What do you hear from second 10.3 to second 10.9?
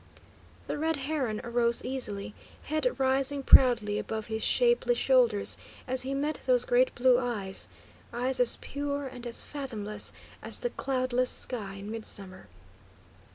as the